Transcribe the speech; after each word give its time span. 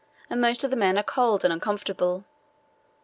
and 0.31 0.41
most 0.41 0.63
of 0.63 0.71
the 0.71 0.75
men 0.75 0.97
are 0.97 1.03
cold 1.03 1.43
and 1.45 1.53
uncomfortable. 1.53 2.25